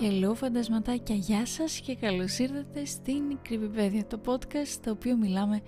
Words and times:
Hello 0.00 0.34
φαντασματάκια, 0.34 1.14
γεια 1.14 1.46
σας 1.46 1.80
και 1.80 1.94
καλώς 1.94 2.38
ήρθατε 2.38 2.84
στην 2.84 3.38
Creepypedia, 3.48 4.02
το 4.08 4.20
podcast 4.24 4.78
το 4.84 4.90
οποίο 4.90 5.16
μιλάμε 5.16 5.60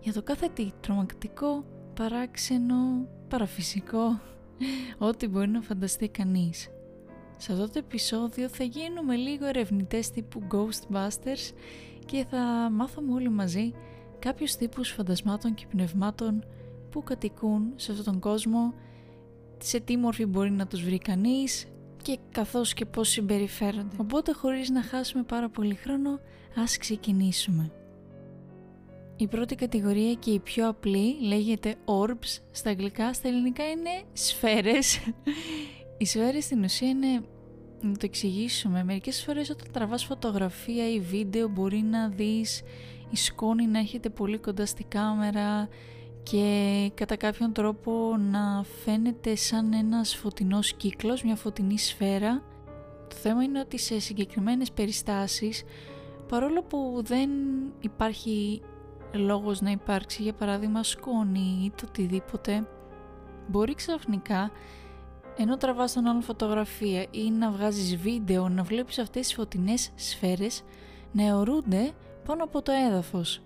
για 0.00 0.12
το 0.12 0.22
κάθε 0.22 0.48
τι 0.48 0.70
τρομακτικό, 0.80 1.64
παράξενο, 1.94 3.08
παραφυσικό, 3.28 4.20
ό,τι 5.08 5.28
μπορεί 5.28 5.48
να 5.48 5.60
φανταστεί 5.60 6.08
κανείς. 6.08 6.68
Σε 7.36 7.52
αυτό 7.52 7.66
το 7.66 7.78
επεισόδιο 7.78 8.48
θα 8.48 8.64
γίνουμε 8.64 9.14
λίγο 9.14 9.46
ερευνητές 9.46 10.10
τύπου 10.10 10.42
Ghostbusters 10.52 11.54
και 12.04 12.24
θα 12.30 12.70
μάθουμε 12.72 13.12
όλοι 13.12 13.28
μαζί 13.28 13.72
κάποιους 14.18 14.54
τύπους 14.54 14.90
φαντασμάτων 14.90 15.54
και 15.54 15.66
πνευμάτων 15.70 16.44
που 16.90 17.02
κατοικούν 17.02 17.72
σε 17.76 17.90
αυτόν 17.90 18.06
τον 18.12 18.20
κόσμο, 18.20 18.74
σε 19.58 19.80
τι 19.80 19.96
μορφή 19.96 20.26
μπορεί 20.26 20.50
να 20.50 20.66
τους 20.66 20.82
βρει 20.82 20.98
κανείς 20.98 21.66
και 22.02 22.18
καθώς 22.30 22.74
και 22.74 22.84
πώς 22.84 23.08
συμπεριφέρονται. 23.08 23.96
Οπότε 23.96 24.32
χωρίς 24.32 24.70
να 24.70 24.82
χάσουμε 24.82 25.22
πάρα 25.22 25.48
πολύ 25.48 25.74
χρόνο, 25.74 26.20
ας 26.56 26.76
ξεκινήσουμε. 26.76 27.72
Η 29.16 29.26
πρώτη 29.26 29.54
κατηγορία 29.54 30.14
και 30.14 30.30
η 30.30 30.38
πιο 30.38 30.68
απλή 30.68 31.20
λέγεται 31.22 31.74
orbs 31.84 32.40
στα 32.50 32.70
αγγλικά, 32.70 33.12
στα 33.12 33.28
ελληνικά 33.28 33.68
είναι 33.68 34.02
σφαίρες. 34.12 35.00
Οι 35.98 36.04
σφαίρες 36.06 36.44
στην 36.44 36.64
ουσία 36.64 36.88
είναι, 36.88 37.22
να 37.80 37.92
το 37.92 38.00
εξηγήσουμε, 38.02 38.84
μερικές 38.84 39.22
φορές 39.24 39.50
όταν 39.50 39.72
τραβάς 39.72 40.04
φωτογραφία 40.04 40.92
ή 40.92 41.00
βίντεο 41.00 41.48
μπορεί 41.48 41.82
να 41.82 42.08
δεις 42.08 42.62
η 43.10 43.16
σκόνη 43.16 43.66
να 43.66 43.78
έχετε 43.78 44.08
πολύ 44.08 44.38
κοντά 44.38 44.66
στη 44.66 44.84
κάμερα 44.84 45.68
και 46.22 46.90
κατά 46.94 47.16
κάποιον 47.16 47.52
τρόπο 47.52 48.16
να 48.30 48.64
φαίνεται 48.84 49.34
σαν 49.34 49.72
ένας 49.72 50.14
φωτεινός 50.14 50.72
κύκλος, 50.72 51.22
μια 51.22 51.36
φωτεινή 51.36 51.78
σφαίρα. 51.78 52.42
Το 53.08 53.16
θέμα 53.16 53.42
είναι 53.42 53.60
ότι 53.60 53.78
σε 53.78 53.98
συγκεκριμένες 53.98 54.72
περιστάσεις, 54.72 55.62
παρόλο 56.28 56.62
που 56.62 57.02
δεν 57.04 57.30
υπάρχει 57.80 58.62
λόγος 59.12 59.60
να 59.60 59.70
υπάρξει 59.70 60.22
για 60.22 60.32
παράδειγμα 60.32 60.82
σκόνη 60.82 61.62
ή 61.64 61.70
το 61.70 61.84
οτιδήποτε, 61.88 62.68
μπορεί 63.48 63.74
ξαφνικά 63.74 64.50
ενώ 65.36 65.56
τραβάς 65.56 65.92
τον 65.92 66.06
άλλο 66.06 66.20
φωτογραφία 66.20 67.06
ή 67.10 67.30
να 67.30 67.50
βγάζεις 67.50 67.96
βίντεο 67.96 68.48
να 68.48 68.62
βλέπεις 68.62 68.98
αυτές 68.98 69.26
τις 69.26 69.34
φωτεινές 69.34 69.90
σφαίρες 69.94 70.62
να 71.12 71.26
αιωρούνται 71.26 71.92
πάνω 72.26 72.44
από 72.44 72.62
το 72.62 72.72
έδαφος 72.88 73.42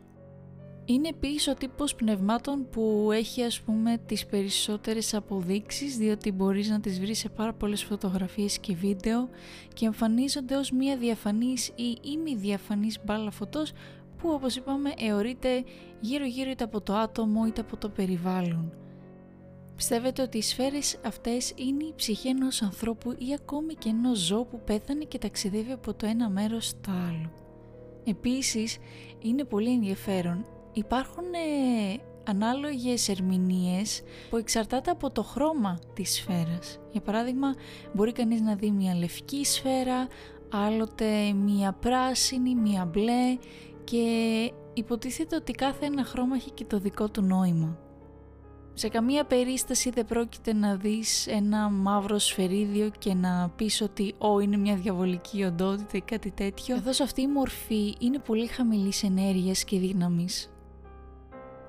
είναι 0.88 1.08
επίσης 1.08 1.48
ο 1.48 1.54
τύπος 1.54 1.94
πνευμάτων 1.94 2.68
που 2.70 3.08
έχει 3.12 3.42
ας 3.42 3.60
πούμε 3.60 3.98
τις 4.06 4.26
περισσότερες 4.26 5.14
αποδείξεις 5.14 5.96
διότι 5.96 6.32
μπορείς 6.32 6.68
να 6.68 6.80
τις 6.80 7.00
βρεις 7.00 7.18
σε 7.18 7.28
πάρα 7.28 7.52
πολλές 7.52 7.84
φωτογραφίες 7.84 8.58
και 8.58 8.74
βίντεο 8.74 9.28
και 9.74 9.86
εμφανίζονται 9.86 10.56
ως 10.56 10.70
μια 10.70 10.96
διαφανής 10.96 11.68
ή 11.68 11.98
ημιδιαφανής 12.02 12.98
μπάλα 13.04 13.30
φωτός 13.30 13.72
που 14.18 14.30
όπως 14.30 14.56
είπαμε 14.56 14.92
αιωρείται 14.98 15.64
γύρω 16.00 16.24
γύρω 16.24 16.50
είτε 16.50 16.64
από 16.64 16.80
το 16.80 16.94
άτομο 16.94 17.46
είτε 17.46 17.60
από 17.60 17.76
το 17.76 17.88
περιβάλλον. 17.88 18.72
Πιστεύετε 19.76 20.22
ότι 20.22 20.38
οι 20.38 20.42
σφαίρες 20.42 20.98
αυτές 21.06 21.52
είναι 21.56 21.84
η 21.84 21.92
ψυχή 21.96 22.28
ενός 22.28 22.62
ανθρώπου 22.62 23.10
ή 23.10 23.34
ακόμη 23.34 23.74
και 23.74 23.88
ενός 23.88 24.18
ζώου 24.18 24.46
που 24.50 24.60
πέθανε 24.64 25.04
και 25.04 25.18
ταξιδεύει 25.18 25.72
από 25.72 25.94
το 25.94 26.06
ένα 26.06 26.28
μέρος 26.28 26.66
στο 26.66 26.90
άλλο; 26.90 27.30
Επίσης, 28.04 28.78
είναι 29.22 29.44
πολύ 29.44 29.72
ενδιαφέρον 29.72 30.46
υπάρχουν 30.76 31.24
ε, 31.32 32.00
ανάλογες 32.24 33.08
ερμηνείες 33.08 34.02
που 34.30 34.36
εξαρτάται 34.36 34.90
από 34.90 35.10
το 35.10 35.22
χρώμα 35.22 35.78
της 35.94 36.14
σφαίρας. 36.14 36.78
Για 36.92 37.00
παράδειγμα, 37.00 37.54
μπορεί 37.92 38.12
κανείς 38.12 38.40
να 38.40 38.54
δει 38.54 38.70
μια 38.70 38.94
λευκή 38.94 39.44
σφαίρα, 39.44 40.06
άλλοτε 40.52 41.32
μια 41.32 41.72
πράσινη, 41.72 42.54
μια 42.54 42.84
μπλε 42.84 43.38
και 43.84 44.04
υποτίθεται 44.74 45.36
ότι 45.36 45.52
κάθε 45.52 45.86
ένα 45.86 46.04
χρώμα 46.04 46.36
έχει 46.36 46.50
και 46.50 46.64
το 46.64 46.78
δικό 46.78 47.08
του 47.08 47.22
νόημα. 47.22 47.78
Σε 48.78 48.88
καμία 48.88 49.24
περίσταση 49.24 49.90
δεν 49.90 50.04
πρόκειται 50.06 50.52
να 50.52 50.76
δεις 50.76 51.26
ένα 51.26 51.70
μαύρο 51.70 52.18
σφαιρίδιο 52.18 52.90
και 52.98 53.14
να 53.14 53.52
πεις 53.56 53.80
ότι 53.80 54.14
«Ω, 54.18 54.40
είναι 54.40 54.56
μια 54.56 54.76
διαβολική 54.76 55.44
οντότητα» 55.44 55.96
ή 55.96 56.00
κάτι 56.00 56.30
τέτοιο, 56.30 56.74
καθώς 56.74 57.00
αυτή 57.00 57.20
η 57.22 57.28
μορφή 57.28 57.94
είναι 57.98 58.18
πολύ 58.18 58.46
χαμηλής 58.46 59.02
ενέργειας 59.02 59.64
και 59.64 59.78
δύναμης. 59.78 60.50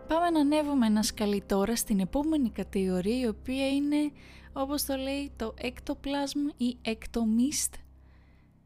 Πάμε 0.07 0.29
να 0.29 0.39
ανέβουμε 0.39 0.85
ένα 0.85 1.03
σκαλί 1.03 1.43
τώρα 1.45 1.75
στην 1.75 1.99
επόμενη 1.99 2.49
κατηγορία 2.49 3.19
η 3.19 3.27
οποία 3.27 3.69
είναι 3.69 4.11
όπως 4.53 4.83
το 4.83 4.95
λέει 4.95 5.31
το 5.35 5.53
ectoplasm 5.61 6.53
ή 6.57 6.77
ectomist. 6.85 7.73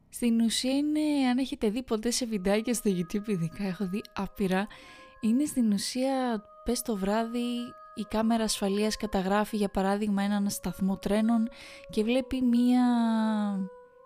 Στην 0.10 0.42
ουσία 0.42 0.78
είναι, 0.78 1.28
αν 1.30 1.38
έχετε 1.38 1.70
δει 1.70 1.84
ποτέ 1.84 2.12
σε 2.12 2.26
βιντεάκια 2.26 2.74
στο 2.74 2.92
YouTube 2.92 3.28
ειδικά, 3.28 3.64
έχω 3.64 3.88
δει 3.88 4.02
άπειρα, 4.16 4.68
είναι 5.22 5.46
στην 5.46 5.72
ουσία 5.72 6.44
πες 6.64 6.82
το 6.82 6.96
βράδυ 6.96 7.48
η 7.96 8.04
κάμερα 8.10 8.44
ασφαλείας 8.44 8.98
καταγράφει 8.98 9.58
για 9.58 9.70
παράδειγμα 9.70 10.24
έναν 10.24 10.50
σταθμό 10.50 10.98
τρένων 10.98 11.50
και 11.90 12.04
βλέπει 12.04 12.42
μία 12.42 12.84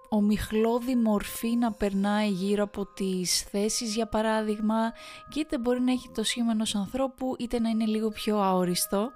ομιχλώδη 0.10 0.96
μορφή 0.96 1.56
να 1.56 1.72
περνάει 1.72 2.30
γύρω 2.30 2.64
από 2.64 2.86
τις 2.86 3.42
θέσεις 3.42 3.96
για 3.96 4.08
παράδειγμα 4.08 4.94
και 5.30 5.40
είτε 5.40 5.58
μπορεί 5.58 5.82
να 5.82 5.92
έχει 5.92 6.10
το 6.10 6.24
σχήμα 6.24 6.52
ενός 6.52 6.76
ανθρώπου 6.76 7.36
είτε 7.40 7.60
να 7.60 7.70
είναι 7.70 7.86
λίγο 7.86 8.10
πιο 8.10 8.40
αόριστο 8.40 9.12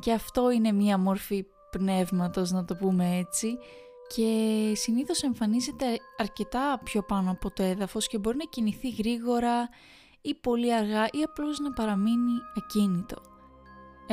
και 0.00 0.12
αυτό 0.12 0.50
είναι 0.50 0.72
μία 0.72 0.98
μορφή 0.98 1.46
πνεύματος 1.70 2.50
να 2.50 2.64
το 2.64 2.74
πούμε 2.74 3.16
έτσι 3.16 3.58
και 4.14 4.72
συνήθως 4.74 5.22
εμφανίζεται 5.22 5.86
αρκετά 6.16 6.80
πιο 6.84 7.02
πάνω 7.02 7.30
από 7.30 7.50
το 7.50 7.62
έδαφος 7.62 8.06
και 8.06 8.18
μπορεί 8.18 8.36
να 8.36 8.44
κινηθεί 8.44 8.88
γρήγορα 8.88 9.68
ή 10.20 10.34
πολύ 10.34 10.74
αργά 10.74 11.06
ή 11.12 11.22
απλώς 11.22 11.58
να 11.58 11.72
παραμείνει 11.72 12.32
ακίνητο. 12.56 13.31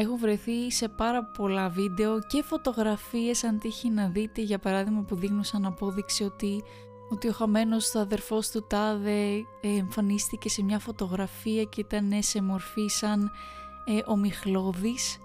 Έχω 0.01 0.15
βρεθεί 0.15 0.71
σε 0.71 0.87
πάρα 0.87 1.23
πολλά 1.23 1.69
βίντεο 1.69 2.19
και 2.19 2.43
φωτογραφίες 2.43 3.43
αν 3.43 3.59
τύχει 3.59 3.89
να 3.89 4.07
δείτε 4.07 4.41
για 4.41 4.59
παράδειγμα 4.59 5.01
που 5.01 5.15
δείχνουν 5.15 5.43
σαν 5.43 5.65
απόδειξη 5.65 6.23
ότι, 6.23 6.63
ότι 7.09 7.27
ο 7.27 7.31
χαμένος 7.31 7.95
αδερφός 7.95 8.49
του 8.49 8.65
Τάδε 8.67 9.45
ε, 9.61 9.77
εμφανίστηκε 9.77 10.49
σε 10.49 10.63
μια 10.63 10.79
φωτογραφία 10.79 11.63
και 11.63 11.79
ήταν 11.79 12.11
σε 12.19 12.41
μορφή 12.41 12.87
σαν 12.87 13.31
ε, 13.85 13.99
ομιχλώδης. 14.05 15.17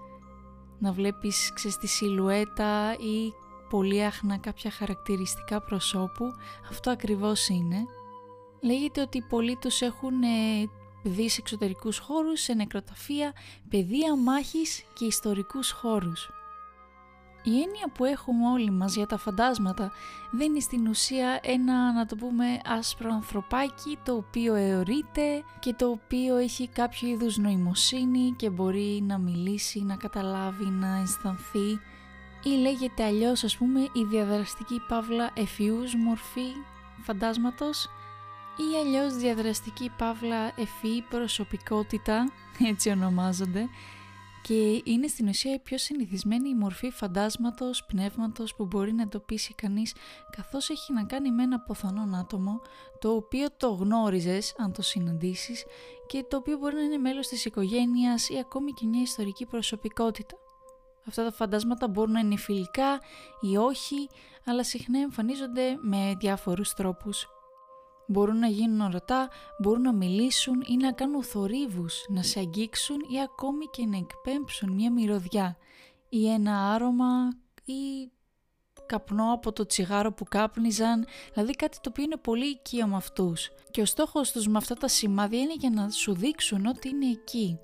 Να 0.79 0.91
βλέπεις 0.91 1.51
ξέρεις 1.53 1.77
τη 1.77 1.87
σιλουέτα 1.87 2.93
ή 2.93 3.33
πολύ 3.69 4.03
άχνα 4.03 4.37
κάποια 4.37 4.71
χαρακτηριστικά 4.71 5.61
προσώπου. 5.61 6.25
Αυτό 6.69 6.91
ακριβώς 6.91 7.47
είναι. 7.47 7.85
Λέγεται 8.61 9.01
ότι 9.01 9.21
πολλοί 9.29 9.57
τους 9.61 9.81
έχουν 9.81 10.21
ε, 10.21 10.69
δεις 11.09 11.33
σε 11.33 11.41
εξωτερικούς 11.41 11.97
χώρους, 11.97 12.41
σε 12.41 12.53
νεκροταφεία, 12.53 13.33
πεδία 13.69 14.15
μάχης 14.15 14.83
και 14.93 15.05
ιστορικούς 15.05 15.71
χώρους. 15.71 16.29
Η 17.43 17.61
έννοια 17.61 17.89
που 17.93 18.05
έχουμε 18.05 18.47
όλοι 18.47 18.71
μας 18.71 18.95
για 18.95 19.05
τα 19.05 19.17
φαντάσματα 19.17 19.91
δεν 20.31 20.49
είναι 20.49 20.59
στην 20.59 20.87
ουσία 20.87 21.39
ένα 21.43 21.93
να 21.93 22.05
το 22.05 22.15
πούμε 22.15 22.59
άσπρο 22.65 23.13
ανθρωπάκι 23.13 23.97
το 24.03 24.15
οποίο 24.15 24.55
αιωρείται 24.55 25.43
και 25.59 25.73
το 25.73 25.89
οποίο 25.89 26.35
έχει 26.35 26.67
κάποιο 26.67 27.07
είδους 27.07 27.37
νοημοσύνη 27.37 28.33
και 28.37 28.49
μπορεί 28.49 29.03
να 29.07 29.17
μιλήσει, 29.17 29.83
να 29.83 29.95
καταλάβει, 29.95 30.65
να 30.65 30.97
αισθανθεί 30.97 31.79
ή 32.43 32.49
λέγεται 32.49 33.03
αλλιώς 33.03 33.43
ας 33.43 33.57
πούμε 33.57 33.79
η 33.79 34.03
διαδραστική 34.09 34.81
παύλα 34.87 35.31
εφιούς 35.33 35.95
μορφή 35.95 36.47
φαντάσματος 37.01 37.89
ή 38.57 38.77
αλλιώς 38.79 39.15
διαδραστική 39.15 39.91
παύλα 39.97 40.53
ευφυή 40.55 41.01
προσωπικότητα, 41.09 42.31
έτσι 42.71 42.89
ονομάζονται, 42.89 43.69
και 44.47 44.81
είναι 44.83 45.07
στην 45.07 45.27
ουσία 45.27 45.53
η 45.53 45.59
πιο 45.59 45.77
συνηθισμένη 45.77 46.49
η 46.49 46.55
μορφή 46.55 46.89
φαντάσματος, 46.89 47.85
πνεύματος 47.85 48.55
που 48.55 48.65
μπορεί 48.65 48.93
να 48.93 49.01
εντοπίσει 49.01 49.53
κανείς 49.53 49.93
καθώς 50.29 50.69
έχει 50.69 50.93
να 50.93 51.03
κάνει 51.03 51.31
με 51.31 51.43
ένα 51.43 51.59
ποθανόν 51.59 52.15
άτομο 52.15 52.61
το 52.99 53.09
οποίο 53.11 53.47
το 53.57 53.69
γνώριζες 53.69 54.55
αν 54.57 54.73
το 54.73 54.81
συναντήσεις 54.81 55.65
και 56.07 56.25
το 56.29 56.37
οποίο 56.37 56.57
μπορεί 56.57 56.75
να 56.75 56.81
είναι 56.81 56.97
μέλος 56.97 57.27
της 57.27 57.45
οικογένειας 57.45 58.29
ή 58.29 58.37
ακόμη 58.39 58.71
και 58.71 58.85
μια 58.85 59.01
ιστορική 59.01 59.45
προσωπικότητα. 59.45 60.35
Αυτά 61.07 61.23
τα 61.23 61.31
φαντάσματα 61.31 61.87
μπορούν 61.87 62.11
να 62.11 62.19
είναι 62.19 62.37
φιλικά 62.37 62.99
ή 63.41 63.57
όχι, 63.57 64.09
αλλά 64.45 64.63
συχνά 64.63 64.99
εμφανίζονται 64.99 65.77
με 65.81 66.15
διάφορους 66.19 66.73
τρόπους. 66.73 67.34
Μπορούν 68.07 68.39
να 68.39 68.47
γίνουν 68.47 68.81
ορατά, 68.81 69.29
μπορούν 69.61 69.81
να 69.81 69.93
μιλήσουν 69.93 70.63
ή 70.67 70.75
να 70.77 70.91
κάνουν 70.91 71.23
θορύβους, 71.23 72.05
να 72.07 72.23
σε 72.23 72.39
αγγίξουν 72.39 72.97
ή 73.09 73.21
ακόμη 73.21 73.65
και 73.65 73.85
να 73.85 73.97
εκπέμψουν 73.97 74.73
μια 74.73 74.91
μυρωδιά 74.91 75.57
ή 76.09 76.29
ένα 76.29 76.73
άρωμα 76.73 77.37
ή 77.65 78.11
καπνό 78.85 79.33
από 79.33 79.51
το 79.51 79.65
τσιγάρο 79.65 80.13
που 80.13 80.23
κάπνιζαν, 80.23 81.05
δηλαδή 81.33 81.53
κάτι 81.53 81.77
το 81.81 81.89
οποίο 81.89 82.03
είναι 82.03 82.17
πολύ 82.17 82.45
οικείο 82.45 82.87
με 82.87 82.95
αυτούς. 82.95 83.49
Και 83.71 83.81
ο 83.81 83.85
στόχος 83.85 84.31
τους 84.31 84.47
με 84.47 84.57
αυτά 84.57 84.75
τα 84.75 84.87
σημάδια 84.87 85.39
είναι 85.39 85.53
για 85.53 85.69
να 85.69 85.89
σου 85.89 86.13
δείξουν 86.13 86.65
ότι 86.65 86.89
είναι 86.89 87.05
εκεί. 87.05 87.59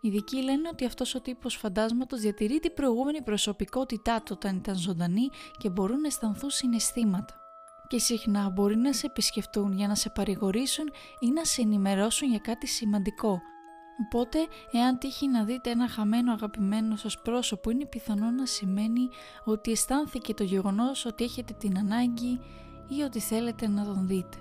Οι 0.00 0.08
ειδικοί 0.08 0.42
λένε 0.42 0.68
ότι 0.72 0.84
αυτός 0.84 1.14
ο 1.14 1.20
τύπος 1.20 1.54
φαντάσματος 1.56 2.20
διατηρεί 2.20 2.60
την 2.60 2.74
προηγούμενη 2.74 3.22
προσωπικότητά 3.22 4.22
του 4.22 4.32
όταν 4.32 4.56
ήταν 4.56 4.76
ζωντανή 4.76 5.28
και 5.58 5.70
μπορούν 5.70 6.00
να 6.00 6.06
αισθανθούν 6.06 6.50
συναισθήματα. 6.50 7.45
Και 7.86 7.98
συχνά 7.98 8.50
μπορεί 8.50 8.76
να 8.76 8.92
σε 8.92 9.06
επισκεφτούν 9.06 9.72
για 9.72 9.88
να 9.88 9.94
σε 9.94 10.10
παρηγορήσουν 10.10 10.90
ή 11.20 11.30
να 11.30 11.44
σε 11.44 11.62
ενημερώσουν 11.62 12.28
για 12.28 12.38
κάτι 12.38 12.66
σημαντικό. 12.66 13.40
Οπότε, 14.04 14.38
εάν 14.72 14.98
τύχει 14.98 15.28
να 15.28 15.44
δείτε 15.44 15.70
ένα 15.70 15.88
χαμένο 15.88 16.32
αγαπημένο 16.32 16.96
σας 16.96 17.20
πρόσωπο, 17.22 17.70
είναι 17.70 17.86
πιθανό 17.86 18.30
να 18.30 18.46
σημαίνει 18.46 19.08
ότι 19.44 19.70
αισθάνθηκε 19.70 20.34
το 20.34 20.44
γεγονός 20.44 21.04
ότι 21.04 21.24
έχετε 21.24 21.52
την 21.52 21.78
ανάγκη 21.78 22.40
ή 22.88 23.02
ότι 23.02 23.20
θέλετε 23.20 23.68
να 23.68 23.84
τον 23.84 24.06
δείτε. 24.06 24.36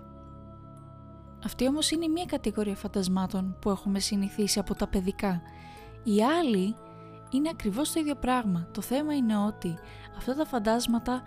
Αυτή 1.45 1.67
όμως 1.67 1.91
είναι 1.91 2.07
μία 2.07 2.25
κατηγορία 2.25 2.75
φαντασμάτων 2.75 3.57
που 3.61 3.69
έχουμε 3.69 3.99
συνηθίσει 3.99 4.59
από 4.59 4.75
τα 4.75 4.87
παιδικά. 4.87 5.41
Η 6.03 6.23
άλλη 6.23 6.75
είναι 7.29 7.49
ακριβώς 7.49 7.91
το 7.91 7.99
ίδιο 7.99 8.15
πράγμα. 8.15 8.67
Το 8.71 8.81
θέμα 8.81 9.15
είναι 9.15 9.37
ότι 9.37 9.77
αυτά 10.17 10.35
τα 10.35 10.45
φαντάσματα 10.45 11.23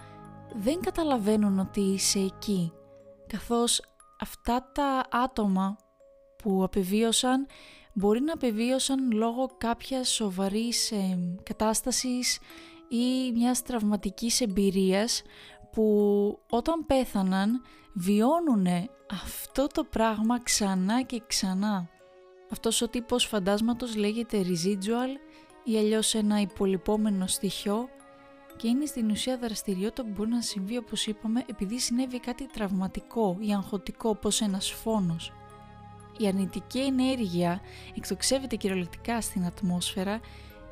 δεν 0.54 0.80
καταλαβαίνουν 0.80 1.58
ότι 1.58 1.80
είσαι 1.80 2.18
εκεί, 2.18 2.72
καθώς 3.26 3.82
αυτά 4.20 4.70
τα 4.72 5.02
άτομα 5.10 5.76
που 6.42 6.62
απεβίωσαν 6.62 7.46
μπορεί 7.92 8.20
να 8.20 8.32
απεβίωσαν 8.32 9.12
λόγω 9.12 9.50
κάποιας 9.58 10.08
σοβαρής 10.08 10.92
ε, 10.92 11.18
κατάστασης 11.42 12.38
ή 12.88 13.32
μιας 13.32 13.62
τραυματικής 13.62 14.40
εμπειρίας 14.40 15.22
που 15.72 16.38
όταν 16.50 16.86
πέθαναν 16.86 17.62
βιώνουν 17.92 18.66
αυτό 19.10 19.66
το 19.66 19.84
πράγμα 19.84 20.42
ξανά 20.42 21.02
και 21.02 21.22
ξανά. 21.26 21.88
Αυτός 22.50 22.82
ο 22.82 22.88
τύπος 22.88 23.24
φαντάσματος 23.24 23.96
λέγεται 23.96 24.44
residual 24.46 25.38
ή 25.64 25.76
αλλιώς 25.76 26.14
ένα 26.14 26.40
υπολοιπόμενο 26.40 27.26
στοιχείο 27.26 27.88
και 28.58 28.68
είναι 28.68 28.86
στην 28.86 29.10
ουσία 29.10 29.38
δραστηριότητα 29.38 30.02
που 30.02 30.12
μπορεί 30.16 30.30
να 30.30 30.40
συμβεί 30.40 30.76
όπως 30.76 31.06
είπαμε 31.06 31.44
επειδή 31.46 31.78
συνέβη 31.78 32.20
κάτι 32.20 32.46
τραυματικό 32.46 33.36
ή 33.40 33.52
αγχωτικό 33.52 34.08
όπως 34.08 34.40
ένας 34.40 34.70
φόνος. 34.70 35.32
Η 36.18 36.26
αρνητική 36.26 36.78
ενέργεια 36.78 37.60
εκτοξεύεται 37.96 38.56
κυριολεκτικά 38.56 39.20
στην 39.20 39.44
ατμόσφαιρα 39.44 40.20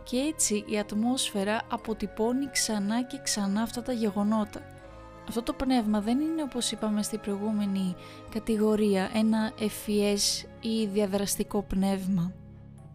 και 0.02 0.16
έτσι 0.16 0.64
η 0.68 0.78
ατμόσφαιρα 0.78 1.62
αποτυπώνει 1.70 2.50
ξανά 2.50 3.02
και 3.02 3.20
ξανά 3.22 3.62
αυτά 3.62 3.82
τα 3.82 3.92
γεγονότα. 3.92 4.60
Αυτό 5.28 5.42
το 5.42 5.52
πνεύμα 5.52 6.00
δεν 6.00 6.20
είναι 6.20 6.42
όπως 6.42 6.70
είπαμε 6.70 7.02
στην 7.02 7.20
προηγούμενη 7.20 7.94
κατηγορία 8.30 9.10
ένα 9.14 9.52
ευφυές 9.60 10.46
ή 10.60 10.86
διαδραστικό 10.86 11.62
πνεύμα. 11.62 12.32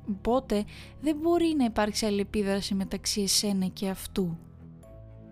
Οπότε 0.10 0.66
δεν 1.02 1.16
μπορεί 1.16 1.56
να 1.58 1.64
υπάρξει 1.64 2.06
αλληλεπίδραση 2.06 2.74
μεταξύ 2.74 3.22
εσένα 3.22 3.66
και 3.66 3.90
αυτού. 3.90 4.38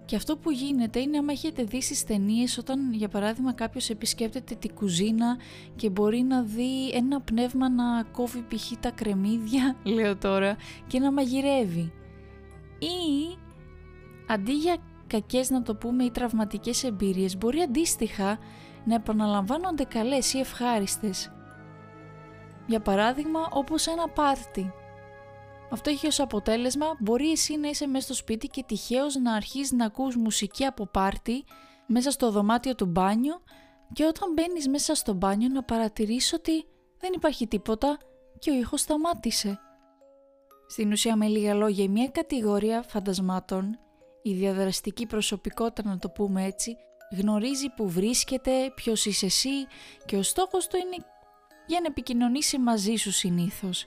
Και 0.10 0.16
αυτό 0.16 0.38
που 0.38 0.52
γίνεται 0.52 1.00
είναι 1.00 1.18
άμα 1.18 1.32
έχετε 1.32 1.64
δει 1.64 1.82
στις 1.82 2.04
ταινίες 2.04 2.58
όταν 2.58 2.94
για 2.94 3.08
παράδειγμα 3.08 3.54
κάποιος 3.54 3.90
επισκέπτεται 3.90 4.56
την 4.56 4.74
κουζίνα 4.74 5.38
και 5.76 5.90
μπορεί 5.90 6.22
να 6.22 6.44
δει 6.44 6.90
ένα 6.94 7.22
πνεύμα 7.22 7.70
να 7.70 8.04
κόβει 8.04 8.42
π.χ. 8.42 8.72
τα 8.80 8.92
κρεμμύδια, 8.92 9.76
λέω 9.96 10.18
τώρα, 10.18 10.56
και 10.88 11.00
να 11.00 11.12
μαγειρεύει. 11.12 11.94
Ή 12.80 13.38
αντί 14.28 14.52
για 14.54 14.78
κακές 15.08 15.50
να 15.50 15.62
το 15.62 15.76
πούμε 15.76 16.04
ή 16.04 16.12
τραυματικές 16.12 16.84
εμπειρίες 16.84 17.38
μπορεί 17.38 17.62
αντίστοιχα 17.62 18.40
να 18.86 18.96
επαναλαμβάνονται 18.96 19.84
καλές 19.84 20.34
ή 20.34 20.40
ευχάριστες. 20.40 21.32
Για 22.68 22.80
παράδειγμα 22.80 23.40
όπως 23.52 23.88
ένα 23.88 24.10
πάρτι 24.10 24.74
αυτό 25.72 25.90
έχει 25.90 26.08
ως 26.08 26.20
αποτέλεσμα 26.20 26.86
μπορεί 27.00 27.32
εσύ 27.32 27.58
να 27.58 27.70
είσαι 27.70 27.88
μέσα 27.88 28.06
στο 28.06 28.14
σπίτι 28.14 28.48
και 28.48 28.64
τυχαίως 28.64 29.16
να 29.16 29.34
αρχίσεις 29.34 29.72
να 29.72 29.86
ακούς 29.86 30.16
μουσική 30.16 30.66
από 30.66 30.86
πάρτι 30.86 31.44
μέσα 31.86 32.12
στο 32.12 32.32
δωμάτιο 32.32 32.76
του 32.76 32.86
μπάνιου 32.86 33.44
και 33.94 34.06
όταν 34.06 34.34
μπαίνεις 34.34 34.68
μέσα 34.68 34.96
στο 34.96 35.14
μπάνιο 35.14 35.48
να 35.48 35.64
παρατηρήσεις 35.64 36.34
ότι 36.34 36.66
δεν 37.00 37.12
υπάρχει 37.16 37.48
τίποτα 37.48 37.98
και 38.40 38.52
ο 38.52 38.54
ήχος 38.54 38.82
σταμάτησε. 38.82 39.60
Στην 40.68 40.92
ουσία 40.92 41.16
με 41.16 41.28
λίγα 41.28 41.54
λόγια 41.54 41.90
μια 41.90 42.08
κατηγορία 42.08 42.82
φαντασμάτων, 42.82 43.80
η 44.22 44.34
διαδραστική 44.34 45.06
προσωπικότητα 45.06 45.90
να 45.90 45.98
το 45.98 46.10
πούμε 46.10 46.46
έτσι, 46.46 46.78
γνωρίζει 47.18 47.70
που 47.70 47.90
βρίσκεται, 47.90 48.52
ποιος 48.76 49.06
είσαι 49.06 49.26
εσύ 49.26 49.50
και 50.06 50.16
ο 50.16 50.24
στόχος 50.24 50.68
του 50.68 50.78
είναι 50.78 51.06
για 51.68 51.80
να 51.80 51.88
επικοινωνήσει 51.88 52.58
μαζί 52.60 52.96
σου 52.96 53.12
συνήθως 53.12 53.86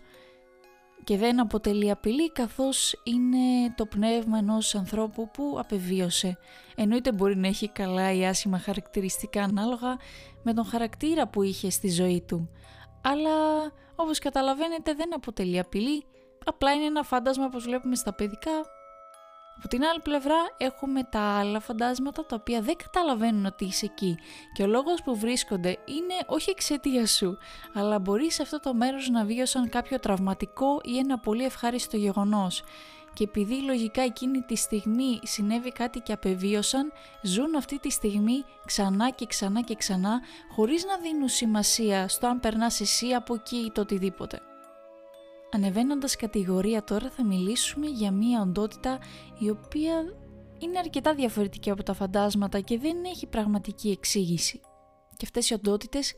και 1.04 1.16
δεν 1.16 1.40
αποτελεί 1.40 1.90
απειλή 1.90 2.32
καθώς 2.32 3.00
είναι 3.02 3.74
το 3.76 3.86
πνεύμα 3.86 4.38
ενός 4.38 4.74
ανθρώπου 4.74 5.30
που 5.30 5.56
απεβίωσε. 5.58 6.38
Εννοείται 6.76 7.12
μπορεί 7.12 7.36
να 7.36 7.46
έχει 7.46 7.68
καλά 7.68 8.12
ή 8.12 8.26
άσχημα 8.26 8.58
χαρακτηριστικά 8.58 9.42
ανάλογα 9.42 9.96
με 10.42 10.54
τον 10.54 10.64
χαρακτήρα 10.64 11.28
που 11.28 11.42
είχε 11.42 11.70
στη 11.70 11.90
ζωή 11.90 12.24
του. 12.26 12.50
Αλλά 13.02 13.30
όπως 13.96 14.18
καταλαβαίνετε 14.18 14.94
δεν 14.94 15.14
αποτελεί 15.14 15.58
απειλή, 15.58 16.04
απλά 16.44 16.72
είναι 16.72 16.84
ένα 16.84 17.02
φάντασμα 17.02 17.44
όπως 17.44 17.64
βλέπουμε 17.64 17.94
στα 17.94 18.14
παιδικά 18.14 18.50
από 19.64 19.70
την 19.70 19.84
άλλη 19.84 20.00
πλευρά 20.00 20.34
έχουμε 20.56 21.02
τα 21.02 21.20
άλλα 21.20 21.60
φαντάσματα 21.60 22.26
τα 22.26 22.36
οποία 22.40 22.60
δεν 22.60 22.76
καταλαβαίνουν 22.76 23.46
ότι 23.46 23.64
είσαι 23.64 23.84
εκεί 23.84 24.18
και 24.52 24.62
ο 24.62 24.66
λόγος 24.66 25.02
που 25.02 25.16
βρίσκονται 25.16 25.68
είναι 25.68 26.14
όχι 26.26 26.50
εξαιτίας 26.50 27.10
σου, 27.10 27.38
αλλά 27.74 27.98
μπορείς 27.98 28.34
σε 28.34 28.42
αυτό 28.42 28.60
το 28.60 28.74
μέρος 28.74 29.08
να 29.08 29.24
βίωσαν 29.24 29.68
κάποιο 29.68 29.98
τραυματικό 29.98 30.80
ή 30.84 30.98
ένα 30.98 31.18
πολύ 31.18 31.44
ευχάριστο 31.44 31.96
γεγονός 31.96 32.62
και 33.14 33.24
επειδή 33.24 33.54
λογικά 33.54 34.02
εκείνη 34.02 34.40
τη 34.40 34.56
στιγμή 34.56 35.20
συνέβη 35.22 35.72
κάτι 35.72 36.00
και 36.00 36.12
απεβίωσαν, 36.12 36.92
ζουν 37.22 37.56
αυτή 37.56 37.78
τη 37.78 37.90
στιγμή 37.90 38.44
ξανά 38.66 39.10
και 39.10 39.26
ξανά 39.26 39.60
και 39.62 39.74
ξανά 39.74 40.20
χωρίς 40.54 40.84
να 40.84 40.96
δίνουν 40.98 41.28
σημασία 41.28 42.08
στο 42.08 42.26
αν 42.26 42.40
περνάς 42.40 42.80
εσύ 42.80 43.12
από 43.12 43.34
εκεί 43.34 43.56
ή 43.56 43.70
το 43.70 43.80
οτιδήποτε. 43.80 44.40
Ανεβαίνοντας 45.54 46.16
κατηγορία 46.16 46.84
τώρα 46.84 47.10
θα 47.10 47.24
μιλήσουμε 47.24 47.86
για 47.86 48.10
μία 48.10 48.40
οντότητα 48.40 48.98
η 49.38 49.50
οποία 49.50 49.94
είναι 50.58 50.78
αρκετά 50.78 51.14
διαφορετική 51.14 51.70
από 51.70 51.82
τα 51.82 51.92
φαντάσματα 51.92 52.60
και 52.60 52.78
δεν 52.78 53.04
έχει 53.04 53.26
πραγματική 53.26 53.90
εξήγηση. 53.90 54.60
Και 55.16 55.24
αυτές 55.24 55.50
οι 55.50 55.54
οντότητες 55.54 56.14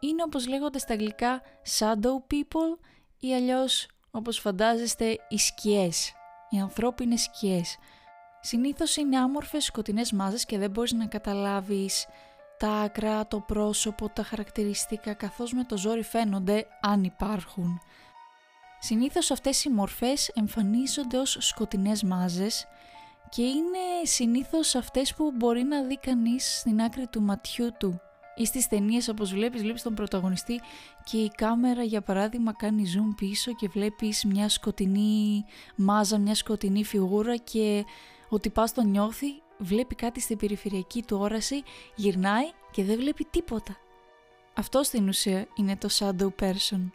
είναι 0.00 0.22
όπως 0.22 0.48
λέγονται 0.48 0.78
στα 0.78 0.92
αγγλικά 0.92 1.42
shadow 1.78 2.32
people 2.32 2.78
ή 3.18 3.34
αλλιώς 3.34 3.88
όπως 4.10 4.38
φαντάζεστε 4.38 5.16
οι 5.28 5.38
σκιές, 5.38 6.12
οι 6.50 6.58
ανθρώπινες 6.58 7.22
σκιές. 7.22 7.76
Συνήθως 8.40 8.96
είναι 8.96 9.18
άμορφες 9.18 9.64
σκοτεινές 9.64 10.12
μάζες 10.12 10.44
και 10.44 10.58
δεν 10.58 10.70
μπορείς 10.70 10.92
να 10.92 11.06
καταλάβεις 11.06 12.06
τα 12.58 12.70
άκρα, 12.70 13.26
το 13.26 13.40
πρόσωπο, 13.40 14.08
τα 14.08 14.22
χαρακτηριστικά 14.22 15.14
καθώς 15.14 15.52
με 15.52 15.64
το 15.64 15.76
ζόρι 15.76 16.02
φαίνονται 16.02 16.66
αν 16.80 17.04
υπάρχουν. 17.04 17.80
Συνήθως 18.86 19.30
αυτές 19.30 19.64
οι 19.64 19.70
μορφές 19.70 20.28
εμφανίζονται 20.28 21.18
ως 21.18 21.36
σκοτεινές 21.40 22.02
μάζες 22.02 22.66
και 23.28 23.42
είναι 23.42 23.78
συνήθως 24.02 24.74
αυτές 24.74 25.14
που 25.14 25.32
μπορεί 25.36 25.62
να 25.62 25.82
δει 25.82 25.98
κανείς 25.98 26.58
στην 26.58 26.80
άκρη 26.80 27.06
του 27.06 27.22
ματιού 27.22 27.70
του 27.78 28.00
ή 28.36 28.46
στις 28.46 28.68
ταινίες 28.68 29.08
όπως 29.08 29.32
βλέπεις, 29.32 29.62
βλέπεις 29.62 29.82
τον 29.82 29.94
πρωταγωνιστή 29.94 30.60
και 31.04 31.16
η 31.16 31.30
κάμερα 31.36 31.82
για 31.82 32.02
παράδειγμα 32.02 32.52
κάνει 32.52 32.84
zoom 32.96 33.14
πίσω 33.16 33.54
και 33.54 33.68
βλέπεις 33.68 34.24
μια 34.24 34.48
σκοτεινή 34.48 35.44
μάζα, 35.76 36.18
μια 36.18 36.34
σκοτεινή 36.34 36.84
φιγούρα 36.84 37.36
και 37.36 37.84
ο 38.28 38.38
τυπάς 38.38 38.72
τον 38.72 38.90
νιώθει, 38.90 39.42
βλέπει 39.58 39.94
κάτι 39.94 40.20
στην 40.20 40.36
περιφερειακή 40.36 41.02
του 41.02 41.16
όραση, 41.20 41.62
γυρνάει 41.94 42.50
και 42.70 42.84
δεν 42.84 42.96
βλέπει 42.96 43.26
τίποτα. 43.30 43.76
Αυτό 44.54 44.82
στην 44.82 45.08
ουσία 45.08 45.46
είναι 45.54 45.76
το 45.76 45.88
shadow 45.98 46.28
person 46.40 46.90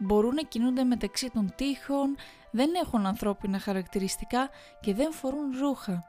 μπορούν 0.00 0.34
να 0.34 0.42
κινούνται 0.42 0.84
μεταξύ 0.84 1.30
των 1.30 1.52
τείχων, 1.56 2.16
δεν 2.50 2.70
έχουν 2.82 3.06
ανθρώπινα 3.06 3.58
χαρακτηριστικά 3.58 4.50
και 4.80 4.94
δεν 4.94 5.12
φορούν 5.12 5.58
ρούχα. 5.60 6.04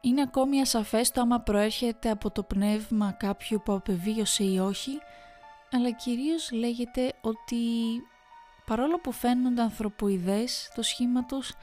Είναι 0.00 0.22
ακόμη 0.22 0.60
ασαφές 0.60 1.10
το 1.10 1.20
άμα 1.20 1.40
προέρχεται 1.40 2.10
από 2.10 2.30
το 2.30 2.42
πνεύμα 2.42 3.12
κάποιου 3.12 3.62
που 3.64 3.72
απεβίωσε 3.72 4.44
ή 4.44 4.58
όχι, 4.58 4.98
αλλά 5.72 5.90
κυρίως 5.90 6.50
λέγεται 6.52 7.12
ότι 7.20 7.56
παρόλο 8.66 8.98
που 8.98 9.12
φαίνονται 9.12 9.62
ανθρωποειδές, 9.62 10.70
το 10.74 10.82
σχήμα 10.82 11.24
τους 11.24 11.54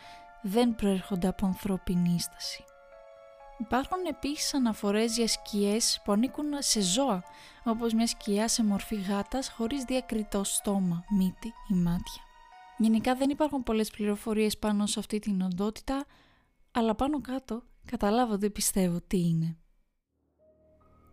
δεν 0.42 0.76
προέρχονται 0.76 1.28
από 1.28 1.46
ανθρώπινη 1.46 2.20
στάση. 2.20 2.64
Υπάρχουν 3.60 4.06
επίσης 4.10 4.54
αναφορές 4.54 5.18
για 5.18 5.28
σκιές 5.28 6.02
που 6.04 6.12
ανήκουν 6.12 6.46
σε 6.60 6.82
ζώα, 6.82 7.24
όπως 7.64 7.94
μια 7.94 8.08
σκιά 8.08 8.48
σε 8.48 8.64
μορφή 8.64 8.96
γάτας 8.96 9.50
χωρίς 9.50 9.84
διακριτό 9.84 10.44
στόμα, 10.44 11.04
μύτη 11.18 11.54
ή 11.68 11.74
μάτια. 11.74 12.24
Γενικά 12.78 13.16
δεν 13.16 13.30
υπάρχουν 13.30 13.64
πολλές 13.64 13.90
πληροφορίες 13.90 14.58
πάνω 14.58 14.86
σε 14.86 15.00
αυτή 15.00 15.20
την 15.20 15.42
οντότητα, 15.42 16.06
αλλά 16.72 16.96
πάνω 16.96 17.22
κάτω 17.22 17.64
καταλάβατε 17.86 18.50
πιστεύω 18.50 18.98
τι 19.08 19.18
είναι. 19.18 19.58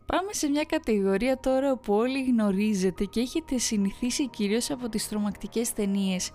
Πάμε 0.07 0.33
σε 0.33 0.49
μια 0.49 0.65
κατηγορία 0.65 1.38
τώρα 1.41 1.73
όπου 1.73 1.95
όλοι 1.95 2.25
γνωρίζετε 2.25 3.05
και 3.05 3.21
έχετε 3.21 3.59
συνηθίσει 3.59 4.29
κυρίως 4.29 4.71
από 4.71 4.88
τις 4.88 5.09
τρομακτικές 5.09 5.73
ταινίες 5.73 6.31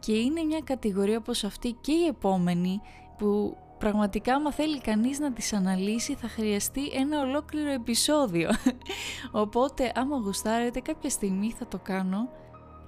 και 0.00 0.12
είναι 0.12 0.42
μια 0.42 0.60
κατηγορία 0.60 1.16
όπως 1.16 1.44
αυτή 1.44 1.76
και 1.80 1.92
η 1.92 2.06
επόμενη 2.06 2.80
που 3.18 3.56
πραγματικά 3.80 4.34
άμα 4.34 4.52
θέλει 4.52 4.80
κανείς 4.80 5.18
να 5.18 5.32
τις 5.32 5.52
αναλύσει 5.52 6.14
θα 6.14 6.28
χρειαστεί 6.28 6.86
ένα 6.86 7.20
ολόκληρο 7.20 7.70
επεισόδιο. 7.70 8.50
Οπότε 9.42 9.92
άμα 9.94 10.16
γουστάρετε 10.16 10.80
κάποια 10.80 11.10
στιγμή 11.10 11.54
θα 11.58 11.66
το 11.66 11.78
κάνω. 11.78 12.28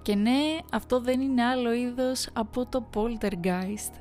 Και 0.02 0.14
ναι, 0.14 0.58
αυτό 0.72 1.00
δεν 1.00 1.20
είναι 1.20 1.44
άλλο 1.44 1.72
είδος 1.72 2.28
από 2.32 2.66
το 2.66 2.88
Poltergeist. 2.94 3.92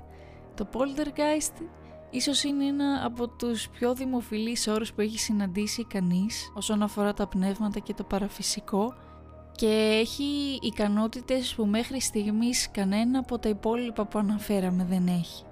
Το 0.55 0.67
Poltergeist 0.73 1.65
ίσως 2.09 2.43
είναι 2.43 2.65
ένα 2.65 3.01
από 3.05 3.27
τους 3.27 3.69
πιο 3.69 3.93
δημοφιλείς 3.93 4.67
όρους 4.67 4.93
που 4.93 5.01
έχει 5.01 5.19
συναντήσει 5.19 5.85
κανείς 5.85 6.51
όσον 6.55 6.83
αφορά 6.83 7.13
τα 7.13 7.27
πνεύματα 7.27 7.79
και 7.79 7.93
το 7.93 8.03
παραφυσικό 8.03 8.93
και 9.51 9.99
έχει 10.01 10.59
ικανότητες 10.61 11.55
που 11.55 11.65
μέχρι 11.65 12.01
στιγμής 12.01 12.71
κανένα 12.71 13.19
από 13.19 13.39
τα 13.39 13.49
υπόλοιπα 13.49 14.05
που 14.05 14.19
αναφέραμε 14.19 14.85
δεν 14.89 15.07
έχει. 15.07 15.43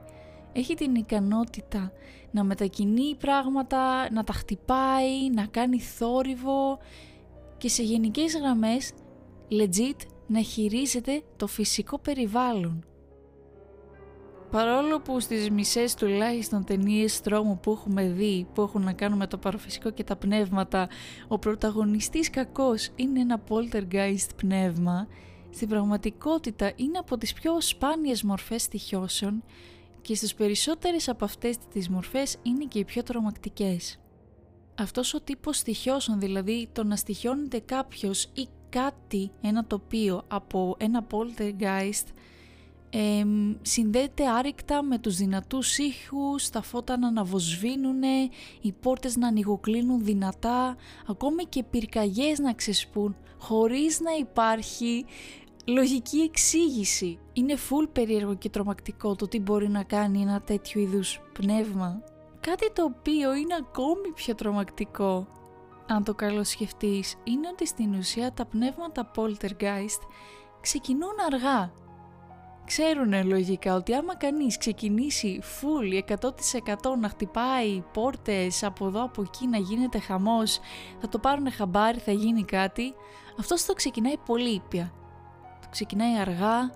Έχει 0.53 0.73
την 0.75 0.95
ικανότητα 0.95 1.91
να 2.31 2.43
μετακινεί 2.43 3.15
πράγματα, 3.15 4.11
να 4.11 4.23
τα 4.23 4.33
χτυπάει, 4.33 5.29
να 5.33 5.45
κάνει 5.45 5.79
θόρυβο 5.79 6.79
και 7.57 7.69
σε 7.69 7.83
γενικές 7.83 8.35
γραμμές 8.37 8.91
legit 9.49 10.05
να 10.27 10.41
χειρίζεται 10.41 11.21
το 11.37 11.47
φυσικό 11.47 11.99
περιβάλλον. 11.99 12.83
Παρόλο 14.51 14.99
που 14.99 15.19
στις 15.19 15.49
μισές 15.49 15.93
τουλάχιστον 15.93 16.63
ταινίες 16.63 17.21
τρόμου 17.21 17.59
που 17.59 17.71
έχουμε 17.71 18.07
δει 18.07 18.47
που 18.53 18.61
έχουν 18.61 18.81
να 18.81 18.93
κάνουν 18.93 19.17
με 19.17 19.27
το 19.27 19.37
παραφυσικό 19.37 19.89
και 19.89 20.03
τα 20.03 20.15
πνεύματα 20.15 20.89
ο 21.27 21.39
πρωταγωνιστής 21.39 22.29
κακός 22.29 22.89
είναι 22.95 23.19
ένα 23.19 23.41
poltergeist 23.49 24.29
πνεύμα 24.35 25.07
στην 25.49 25.67
πραγματικότητα 25.67 26.71
είναι 26.75 26.97
από 26.97 27.17
τις 27.17 27.33
πιο 27.33 27.61
σπάνιες 27.61 28.23
μορφές 28.23 28.61
στοιχιώσεων 28.61 29.43
και 30.01 30.15
στις 30.15 30.33
περισσότερες 30.33 31.09
από 31.09 31.25
αυτές 31.25 31.57
τις 31.57 31.89
μορφές 31.89 32.37
είναι 32.41 32.65
και 32.65 32.79
οι 32.79 32.85
πιο 32.85 33.03
τρομακτικές. 33.03 33.99
Αυτός 34.75 35.13
ο 35.13 35.21
τύπος 35.21 35.57
στοιχιώσεων 35.57 36.19
δηλαδή 36.19 36.69
το 36.71 36.83
να 36.83 36.95
στοιχιώνεται 36.95 37.59
κάποιος 37.59 38.23
ή 38.33 38.47
κάτι, 38.69 39.31
ένα 39.41 39.65
τοπίο 39.65 40.23
από 40.27 40.75
ένα 40.79 41.07
poltergeist 41.11 42.07
ε, 42.91 43.23
συνδέεται 43.61 44.27
άρρηκτα 44.27 44.83
με 44.83 44.97
τους 44.97 45.15
δυνατούς 45.15 45.77
ήχους, 45.77 46.49
τα 46.49 46.61
φώτα 46.61 46.97
να 46.97 47.07
αναβοσβήνουν, 47.07 48.01
οι 48.61 48.71
πόρτες 48.71 49.15
να 49.15 49.27
ανοιγοκλίνουν 49.27 50.03
δυνατά, 50.03 50.75
ακόμη 51.07 51.43
και 51.43 51.63
πυρκαγιές 51.63 52.39
να 52.39 52.53
ξεσπούν, 52.53 53.15
χωρίς 53.37 53.99
να 53.99 54.11
υπάρχει 54.19 55.05
λογική 55.65 56.19
εξήγηση. 56.19 57.19
Είναι 57.33 57.53
full 57.53 57.89
περίεργο 57.91 58.35
και 58.35 58.49
τρομακτικό 58.49 59.15
το 59.15 59.27
τι 59.27 59.39
μπορεί 59.39 59.69
να 59.69 59.83
κάνει 59.83 60.21
ένα 60.21 60.41
τέτοιο 60.41 60.81
είδους 60.81 61.21
πνεύμα. 61.33 62.03
Κάτι 62.39 62.71
το 62.71 62.83
οποίο 62.83 63.35
είναι 63.35 63.55
ακόμη 63.59 64.11
πιο 64.15 64.35
τρομακτικό, 64.35 65.27
αν 65.87 66.03
το 66.03 66.13
καλοσχευτείς, 66.13 67.15
είναι 67.23 67.47
ότι 67.47 67.67
στην 67.67 67.93
ουσία 67.93 68.33
τα 68.33 68.45
πνεύματα 68.45 69.11
poltergeist 69.15 70.01
ξεκινούν 70.61 71.13
αργά 71.31 71.71
ξέρουν 72.69 73.27
λογικά 73.27 73.75
ότι 73.75 73.93
άμα 73.93 74.15
κανείς 74.15 74.57
ξεκινήσει 74.57 75.41
full 75.61 76.13
100% 76.13 76.15
να 76.99 77.09
χτυπάει 77.09 77.83
πόρτες 77.93 78.63
από 78.63 78.87
εδώ 78.87 79.03
από 79.03 79.21
εκεί 79.21 79.47
να 79.47 79.57
γίνεται 79.57 79.99
χαμός, 79.99 80.59
θα 80.99 81.09
το 81.09 81.19
πάρουν 81.19 81.51
χαμπάρι, 81.51 81.99
θα 81.99 82.11
γίνει 82.11 82.43
κάτι, 82.43 82.93
αυτός 83.39 83.65
το 83.65 83.73
ξεκινάει 83.73 84.17
πολύ 84.25 84.49
ήπια. 84.49 84.93
Το 85.69 85.75
ξεκινάει 85.75 86.19
αργά, 86.19 86.71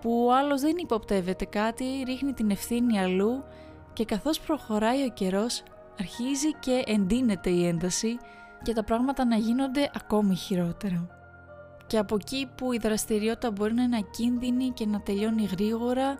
που 0.00 0.24
ο 0.26 0.34
άλλος 0.34 0.60
δεν 0.60 0.76
υποπτεύεται 0.76 1.44
κάτι, 1.44 1.84
ρίχνει 2.06 2.32
την 2.32 2.50
ευθύνη 2.50 3.00
αλλού 3.00 3.44
και 3.92 4.04
καθώς 4.04 4.40
προχωράει 4.40 5.04
ο 5.04 5.10
καιρός 5.10 5.62
αρχίζει 6.00 6.54
και 6.54 6.82
εντείνεται 6.86 7.50
η 7.50 7.66
ένταση 7.66 8.16
και 8.62 8.72
τα 8.72 8.84
πράγματα 8.84 9.24
να 9.24 9.36
γίνονται 9.36 9.90
ακόμη 9.94 10.34
χειρότερα 10.34 11.20
και 11.90 11.98
από 11.98 12.14
εκεί 12.14 12.50
που 12.54 12.72
η 12.72 12.78
δραστηριότητα 12.78 13.50
μπορεί 13.50 13.74
να 13.74 13.82
είναι 13.82 13.96
ακίνδυνη 13.96 14.70
και 14.70 14.86
να 14.86 15.00
τελειώνει 15.00 15.44
γρήγορα, 15.44 16.16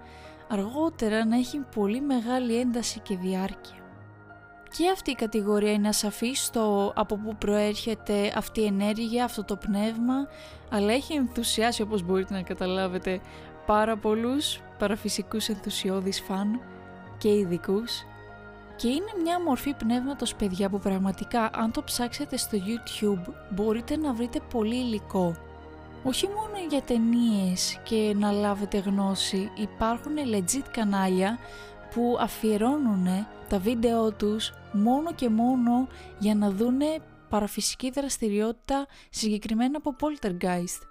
αργότερα 0.49 1.25
να 1.25 1.37
έχει 1.37 1.59
πολύ 1.75 2.01
μεγάλη 2.01 2.57
ένταση 2.57 3.01
και 3.01 3.17
διάρκεια. 3.17 3.80
Και 4.77 4.91
αυτή 4.91 5.11
η 5.11 5.15
κατηγορία 5.15 5.73
είναι 5.73 5.89
ασαφής 5.89 6.45
στο 6.45 6.93
από 6.97 7.17
πού 7.17 7.37
προέρχεται 7.37 8.33
αυτή 8.37 8.61
η 8.61 8.67
ενέργεια, 8.67 9.25
αυτό 9.25 9.45
το 9.45 9.57
πνεύμα, 9.57 10.15
αλλά 10.71 10.93
έχει 10.93 11.15
ενθουσιάσει 11.15 11.83
όπως 11.83 12.03
μπορείτε 12.03 12.35
να 12.35 12.43
καταλάβετε 12.43 13.21
πάρα 13.67 13.97
πολλούς 13.97 14.61
παραφυσικούς 14.79 15.49
ενθουσιώδεις 15.49 16.21
φαν 16.21 16.61
και 17.19 17.29
ειδικούς. 17.29 18.05
Και 18.77 18.89
είναι 18.89 19.13
μια 19.23 19.41
μορφή 19.41 19.75
πνεύματος 19.75 20.35
παιδιά 20.35 20.69
που 20.69 20.79
πραγματικά 20.79 21.51
αν 21.55 21.73
το 21.73 21.83
ψάξετε 21.83 22.37
στο 22.37 22.59
YouTube 22.59 23.33
μπορείτε 23.51 23.97
να 23.97 24.13
βρείτε 24.13 24.41
πολύ 24.51 24.77
υλικό 24.77 25.35
όχι 26.03 26.27
μόνο 26.27 26.67
για 26.69 26.83
ταινίες 26.83 27.81
και 27.83 28.15
να 28.17 28.31
λάβετε 28.31 28.79
γνώση, 28.79 29.51
υπάρχουν 29.57 30.13
legit 30.35 30.65
κανάλια 30.71 31.39
που 31.95 32.17
αφιερώνουν 32.21 33.07
τα 33.49 33.59
βίντεο 33.59 34.13
τους 34.13 34.53
μόνο 34.73 35.13
και 35.13 35.29
μόνο 35.29 35.89
για 36.19 36.35
να 36.35 36.51
δούνε 36.51 36.99
παραφυσική 37.29 37.91
δραστηριότητα 37.91 38.87
συγκεκριμένα 39.11 39.77
από 39.77 39.97
Poltergeist. 40.01 40.83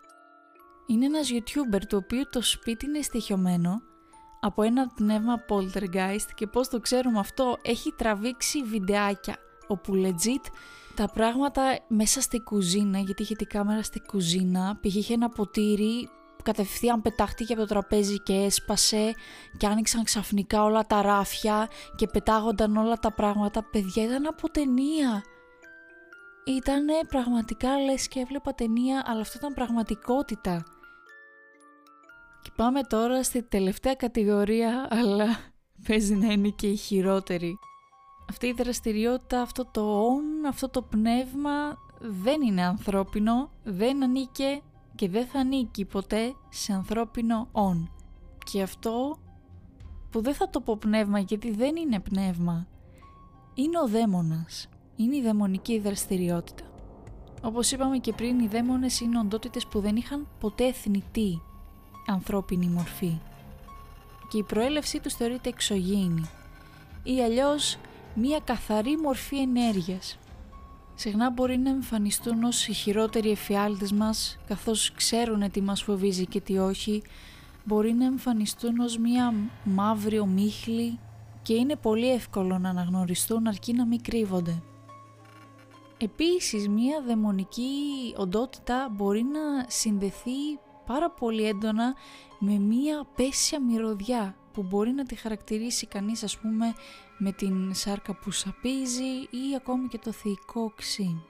Είναι 0.87 1.05
ένας 1.05 1.29
YouTuber 1.31 1.81
το 1.87 1.97
οποίο 1.97 2.29
το 2.29 2.41
σπίτι 2.41 2.85
είναι 2.85 3.01
στοιχειωμένο 3.01 3.81
από 4.39 4.61
ένα 4.61 4.87
πνεύμα 4.95 5.45
Poltergeist 5.49 6.27
και 6.35 6.47
πώς 6.47 6.67
το 6.67 6.79
ξέρουμε 6.79 7.19
αυτό 7.19 7.57
έχει 7.61 7.93
τραβήξει 7.97 8.63
βιντεάκια 8.63 9.35
όπου 9.67 9.93
legit 9.95 10.51
τα 10.95 11.09
πράγματα 11.13 11.79
μέσα 11.87 12.21
στη 12.21 12.39
κουζίνα, 12.39 12.99
γιατί 12.99 13.21
είχε 13.21 13.35
την 13.35 13.47
κάμερα 13.47 13.83
στη 13.83 13.99
κουζίνα, 13.99 14.77
πήγε 14.81 14.99
είχε 14.99 15.13
ένα 15.13 15.29
ποτήρι, 15.29 16.09
κατευθείαν 16.43 17.01
πετάχτηκε 17.01 17.53
από 17.53 17.61
το 17.61 17.67
τραπέζι 17.67 18.19
και 18.19 18.33
έσπασε 18.33 19.13
και 19.57 19.67
άνοιξαν 19.67 20.03
ξαφνικά 20.03 20.63
όλα 20.63 20.83
τα 20.83 21.01
ράφια 21.01 21.69
και 21.95 22.07
πετάγονταν 22.07 22.77
όλα 22.77 22.95
τα 22.95 23.11
πράγματα. 23.11 23.63
Παιδιά 23.63 24.03
ήταν 24.03 24.27
από 24.27 24.49
ταινία. 24.49 25.23
Ήτανε 26.45 26.93
πραγματικά 27.07 27.79
λες 27.79 28.07
και 28.07 28.19
έβλεπα 28.19 28.53
ταινία, 28.53 29.03
αλλά 29.05 29.21
αυτό 29.21 29.37
ήταν 29.37 29.53
πραγματικότητα. 29.53 30.63
Και 32.41 32.51
πάμε 32.55 32.83
τώρα 32.83 33.23
στη 33.23 33.43
τελευταία 33.43 33.93
κατηγορία, 33.93 34.87
αλλά 34.89 35.37
παίζει 35.87 36.15
να 36.15 36.31
είναι 36.31 36.49
και 36.49 36.67
η 36.67 36.75
χειρότερη 36.75 37.59
αυτή 38.29 38.47
η 38.47 38.53
δραστηριότητα, 38.53 39.41
αυτό 39.41 39.65
το 39.65 39.81
«ον», 39.81 40.45
αυτό 40.47 40.69
το 40.69 40.81
πνεύμα 40.81 41.77
δεν 41.99 42.41
είναι 42.41 42.65
ανθρώπινο, 42.65 43.51
δεν 43.63 44.03
ανήκε 44.03 44.61
και 44.99 45.09
δεν 45.09 45.25
θα 45.25 45.39
ανήκει 45.39 45.85
ποτέ 45.85 46.35
σε 46.49 46.73
ανθρώπινο 46.73 47.47
«ον». 47.51 47.91
Και 48.51 48.61
αυτό 48.61 49.17
που 50.09 50.21
δεν 50.21 50.33
θα 50.33 50.49
το 50.49 50.61
πω 50.61 50.77
πνεύμα 50.77 51.19
γιατί 51.19 51.51
δεν 51.51 51.75
είναι 51.75 51.99
πνεύμα, 51.99 52.67
είναι 53.53 53.79
ο 53.79 53.87
δαίμονας, 53.87 54.69
είναι 54.95 55.15
η 55.15 55.21
δαιμονική 55.21 55.79
δραστηριότητα. 55.79 56.63
Όπως 57.43 57.71
είπαμε 57.71 57.97
και 57.97 58.13
πριν, 58.13 58.39
οι 58.39 58.47
δαίμονες 58.47 58.99
είναι 58.99 59.19
οντότητες 59.19 59.67
που 59.67 59.79
δεν 59.79 59.95
είχαν 59.95 60.27
ποτέ 60.39 60.71
θνητή 60.71 61.41
ανθρώπινη 62.07 62.67
μορφή 62.67 63.19
και 64.29 64.37
η 64.37 64.43
προέλευσή 64.43 64.99
τους 64.99 65.13
θεωρείται 65.13 65.49
εξωγήινη 65.49 66.29
ή 67.03 67.21
αλλιώς 67.21 67.77
μία 68.15 68.39
καθαρή 68.39 68.97
μορφή 68.97 69.37
ενέργειας. 69.37 70.17
Συχνά 70.99 71.29
μπορεί 71.29 71.57
να 71.57 71.69
εμφανιστούν 71.69 72.43
ως 72.43 72.67
οι 72.67 72.73
χειρότεροι 72.73 73.29
εφιάλτες 73.29 73.91
μας, 73.91 74.37
καθώς 74.47 74.91
ξέρουν 74.91 75.51
τι 75.51 75.61
μας 75.61 75.83
φοβίζει 75.83 76.25
και 76.25 76.41
τι 76.41 76.57
όχι, 76.57 77.03
μπορεί 77.63 77.93
να 77.93 78.05
εμφανιστούν 78.05 78.79
ως 78.79 78.97
μία 78.97 79.33
μαύρη 79.63 80.19
ομίχλη 80.19 80.99
και 81.41 81.53
είναι 81.53 81.75
πολύ 81.75 82.11
εύκολο 82.11 82.57
να 82.57 82.69
αναγνωριστούν 82.69 83.47
αρκεί 83.47 83.73
να 83.73 83.85
μην 83.85 84.01
κρύβονται. 84.01 84.61
Επίσης, 85.97 86.67
μία 86.69 87.01
δαιμονική 87.05 87.69
οντότητα 88.17 88.89
μπορεί 88.91 89.23
να 89.23 89.65
συνδεθεί 89.67 90.59
πάρα 90.85 91.09
πολύ 91.09 91.43
έντονα 91.43 91.93
με 92.39 92.57
μία 92.57 93.07
πέσια 93.15 93.61
μυρωδιά 93.61 94.35
που 94.53 94.63
μπορεί 94.63 94.91
να 94.91 95.05
τη 95.05 95.15
χαρακτηρίσει 95.15 95.87
κανείς 95.87 96.23
ας 96.23 96.37
πούμε 96.37 96.73
με 97.19 97.31
την 97.31 97.73
σάρκα 97.73 98.13
που 98.13 98.31
σαπίζει 98.31 99.27
ή 99.29 99.55
ακόμη 99.55 99.87
και 99.87 99.97
το 99.97 100.11
θεϊκό 100.11 100.61
οξύ. 100.61 101.23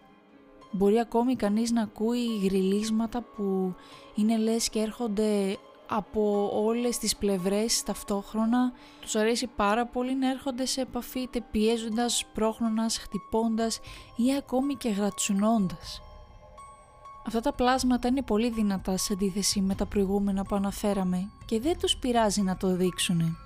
Μπορεί 0.71 0.99
ακόμη 0.99 1.35
κανείς 1.35 1.71
να 1.71 1.81
ακούει 1.81 2.39
γριλίσματα 2.43 3.21
που 3.21 3.75
είναι 4.15 4.37
λες 4.37 4.69
και 4.69 4.79
έρχονται 4.79 5.57
από 5.89 6.51
όλες 6.53 6.97
τις 6.97 7.15
πλευρές 7.15 7.83
ταυτόχρονα. 7.83 8.71
Τους 9.01 9.15
αρέσει 9.15 9.47
πάρα 9.47 9.85
πολύ 9.85 10.15
να 10.15 10.29
έρχονται 10.29 10.65
σε 10.65 10.81
επαφή 10.81 11.19
είτε 11.19 11.41
πιέζοντας, 11.51 12.25
πρόχνοντας, 12.33 12.97
χτυπώντας 12.97 13.79
ή 14.15 14.35
ακόμη 14.35 14.75
και 14.75 14.89
γρατσουνώντας. 14.89 16.01
Αυτά 17.27 17.39
τα 17.41 17.53
πλάσματα 17.53 18.07
είναι 18.07 18.21
πολύ 18.21 18.49
δυνατά 18.49 18.97
σε 18.97 19.13
αντίθεση 19.13 19.61
με 19.61 19.75
τα 19.75 19.85
προηγούμενα 19.85 20.43
που 20.43 20.55
αναφέραμε 20.55 21.31
και 21.45 21.59
δεν 21.59 21.79
τους 21.79 21.97
πειράζει 21.97 22.41
να 22.41 22.57
το 22.57 22.75
δείξουν. 22.75 23.37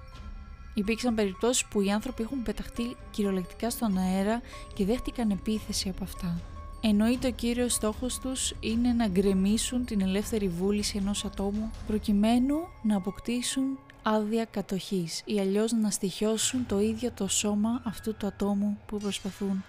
Υπήρξαν 0.74 1.16
περιπτώσεις 1.16 1.66
που 1.66 1.82
οι 1.82 1.92
άνθρωποι 1.92 2.24
έχουν 2.24 2.44
πεταχτεί 2.44 2.96
κυριολεκτικά 3.12 3.70
στον 3.70 3.98
αέρα 3.98 4.42
και 4.74 4.86
δέχτηκαν 4.86 5.32
επίθεση 5.32 5.90
από 5.90 6.04
αυτά. 6.04 6.40
Εννοείται 6.82 7.28
ο 7.28 7.32
κύριος 7.32 7.74
στόχος 7.74 8.20
τους 8.20 8.54
είναι 8.60 8.94
να 8.94 9.08
γκρεμίσουν 9.08 9.86
την 9.86 10.02
ελεύθερη 10.02 10.48
βούληση 10.48 10.98
ενός 10.98 11.26
ατόμου 11.26 11.72
προκειμένου 11.88 12.56
να 12.82 12.96
αποκτήσουν 12.96 13.80
άδεια 14.04 14.46
κατοχής 14.46 15.22
ή 15.26 15.40
αλλιώς 15.40 15.72
να 15.72 15.90
στοιχιώσουν 15.90 16.66
το 16.66 16.80
ίδιο 16.80 17.12
το 17.12 17.28
σώμα 17.28 17.82
αυτού 17.86 18.16
του 18.16 18.28
ατόμου 18.28 18.78
που 18.86 18.98
προσπαθούν 18.98 19.64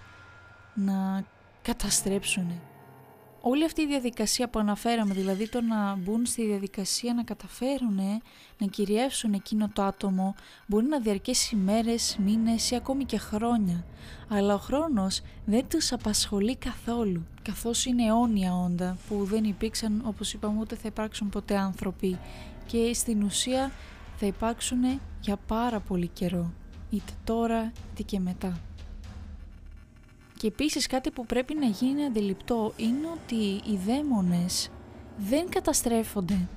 να 0.73 1.23
καταστρέψουν 1.61 2.51
όλη 3.47 3.65
αυτή 3.65 3.81
η 3.81 3.87
διαδικασία 3.87 4.47
που 4.49 4.59
αναφέραμε, 4.59 5.13
δηλαδή 5.13 5.49
το 5.49 5.61
να 5.61 5.95
μπουν 5.95 6.25
στη 6.25 6.45
διαδικασία 6.45 7.13
να 7.13 7.23
καταφέρουν 7.23 7.99
να 8.57 8.67
κυριεύσουν 8.67 9.33
εκείνο 9.33 9.69
το 9.73 9.83
άτομο, 9.83 10.35
μπορεί 10.67 10.85
να 10.85 10.99
διαρκέσει 10.99 11.55
μέρες, 11.55 12.17
μήνες 12.23 12.71
ή 12.71 12.75
ακόμη 12.75 13.05
και 13.05 13.17
χρόνια. 13.17 13.85
Αλλά 14.29 14.53
ο 14.53 14.57
χρόνος 14.57 15.21
δεν 15.45 15.65
τους 15.69 15.91
απασχολεί 15.91 16.55
καθόλου, 16.55 17.25
καθώς 17.41 17.85
είναι 17.85 18.05
αιώνια 18.05 18.55
όντα 18.55 18.97
που 19.07 19.23
δεν 19.23 19.43
υπήρξαν, 19.43 20.01
όπως 20.05 20.33
είπαμε, 20.33 20.59
ούτε 20.59 20.75
θα 20.75 20.87
υπάρξουν 20.87 21.29
ποτέ 21.29 21.57
άνθρωποι 21.57 22.19
και 22.65 22.93
στην 22.93 23.23
ουσία 23.23 23.71
θα 24.17 24.25
υπάρξουν 24.25 24.99
για 25.21 25.37
πάρα 25.47 25.79
πολύ 25.79 26.07
καιρό, 26.07 26.51
είτε 26.89 27.11
τώρα 27.23 27.71
είτε 27.91 28.03
και 28.03 28.19
μετά. 28.19 28.59
Και 30.45 30.51
επίσης 30.51 30.87
κάτι 30.87 31.11
που 31.11 31.25
πρέπει 31.25 31.55
να 31.55 31.65
γίνει 31.65 32.05
αντιληπτό 32.05 32.73
είναι 32.77 33.07
ότι 33.07 33.35
οι 33.71 33.77
δαίμονες 33.85 34.69
δεν 35.17 35.49
καταστρέφονται. 35.49 36.47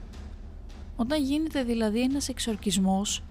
Όταν 0.96 1.22
γίνεται 1.22 1.62
δηλαδή 1.64 2.00
ένας 2.00 2.28
εξορκισμός, 2.28 3.22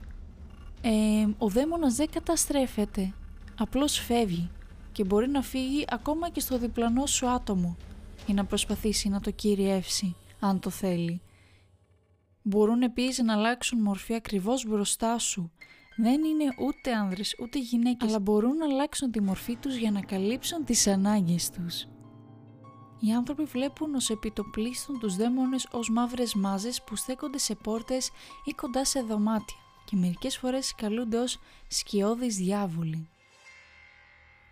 ε, 0.81 1.27
ο 1.37 1.49
δαίμονας 1.49 1.95
δεν 1.95 2.09
καταστρέφεται, 2.09 3.13
απλώς 3.57 3.99
φεύγει 3.99 4.49
και 4.91 5.03
μπορεί 5.03 5.27
να 5.29 5.41
φύγει 5.41 5.85
ακόμα 5.89 6.29
και 6.29 6.39
στο 6.39 6.57
διπλανό 6.57 7.05
σου 7.05 7.27
άτομο 7.29 7.77
για 8.25 8.33
να 8.33 8.45
προσπαθήσει 8.45 9.09
να 9.09 9.19
το 9.19 9.31
κυριεύσει, 9.31 10.15
αν 10.39 10.59
το 10.59 10.69
θέλει. 10.69 11.21
Μπορούν 12.41 12.81
επίσης 12.81 13.23
να 13.23 13.33
αλλάξουν 13.33 13.81
μορφή 13.81 14.13
ακριβώς 14.13 14.65
μπροστά 14.67 15.19
σου 15.19 15.51
δεν 15.99 16.23
είναι 16.23 16.53
ούτε 16.59 16.93
άνδρες 16.93 17.35
ούτε 17.39 17.59
γυναίκες, 17.59 18.09
αλλά 18.09 18.19
μπορούν 18.19 18.57
να 18.57 18.65
αλλάξουν 18.65 19.11
τη 19.11 19.21
μορφή 19.21 19.55
τους 19.55 19.75
για 19.75 19.91
να 19.91 20.01
καλύψουν 20.01 20.63
τις 20.63 20.87
ανάγκες 20.87 21.49
τους. 21.49 21.87
Οι 22.99 23.11
άνθρωποι 23.11 23.43
βλέπουν 23.43 23.95
ως 23.95 24.09
επιτοπλίστων 24.09 24.99
τους 24.99 25.15
δαίμονες 25.15 25.67
ως 25.71 25.89
μαύρες 25.89 26.33
μάζες 26.33 26.83
που 26.83 26.95
στέκονται 26.95 27.37
σε 27.37 27.55
πόρτες 27.55 28.09
ή 28.45 28.51
κοντά 28.51 28.85
σε 28.85 29.01
δωμάτια 29.01 29.57
και 29.85 29.95
μερικές 29.95 30.37
φορές 30.37 30.75
καλούνται 30.75 31.17
ως 31.17 31.39
σκιώδεις 31.67 32.35
διάβολοι. 32.35 33.09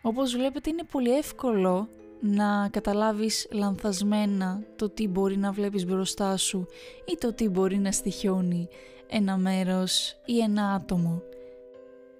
Όπως 0.02 0.36
βλέπετε 0.36 0.70
είναι 0.70 0.84
πολύ 0.84 1.18
εύκολο 1.18 1.90
να 2.22 2.70
καταλάβεις 2.70 3.48
λανθασμένα 3.52 4.64
το 4.76 4.90
τι 4.90 5.08
μπορεί 5.08 5.38
να 5.38 5.52
βλέπεις 5.52 5.86
μπροστά 5.86 6.38
σου 6.38 6.68
ή 7.06 7.18
το 7.20 7.34
τι 7.34 7.50
μπορεί 7.50 7.78
να 7.78 7.92
στοιχιώνει 7.92 8.68
ένα 9.08 9.38
μέρος 9.38 10.16
ή 10.26 10.40
ένα 10.40 10.74
άτομο 10.74 11.22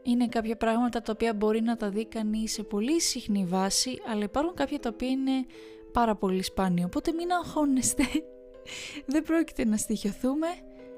είναι 0.06 0.28
κάποια 0.28 0.58
πράγματα 0.58 1.02
τα 1.02 1.12
οποία 1.12 1.34
μπορεί 1.34 1.62
να 1.62 1.76
τα 1.76 1.90
δει 1.90 2.06
κανείς 2.06 2.52
σε 2.52 2.64
πολύ 2.64 3.02
συχνή 3.02 3.46
βάση, 3.46 4.02
αλλά 4.08 4.24
υπάρχουν 4.24 4.54
κάποια 4.54 4.80
τα 4.80 4.90
οποία 4.94 5.10
είναι 5.10 5.46
πάρα 5.92 6.16
πολύ 6.16 6.44
σπάνια, 6.44 6.86
οπότε 6.86 7.12
μην 7.12 7.32
αγχώνεστε. 7.32 8.04
Δεν 9.14 9.24
πρόκειται 9.24 9.66
να 9.66 9.78
στοιχειωθούμε, 9.78 10.48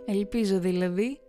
ελπίζω 0.06 0.60
δηλαδή. 0.60 1.20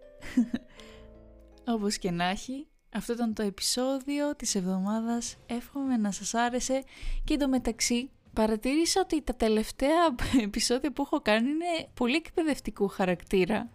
Όπως 1.74 1.98
και 1.98 2.10
να 2.10 2.24
έχει, 2.24 2.66
αυτό 2.94 3.12
ήταν 3.12 3.34
το 3.34 3.42
επεισόδιο 3.42 4.36
της 4.36 4.54
εβδομάδας, 4.54 5.36
εύχομαι 5.46 5.96
να 5.96 6.10
σας 6.10 6.34
άρεσε 6.34 6.82
και 7.24 7.34
εντωμεταξύ 7.34 8.10
παρατήρησα 8.32 9.00
ότι 9.00 9.22
τα 9.22 9.34
τελευταία 9.34 10.14
επεισόδια 10.46 10.92
που 10.92 11.02
έχω 11.02 11.20
κάνει 11.20 11.48
είναι 11.48 11.88
πολύ 11.94 12.16
εκπαιδευτικού 12.16 12.88
χαρακτήρα. 12.88 13.70